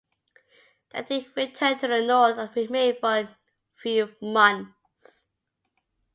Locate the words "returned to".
1.35-1.87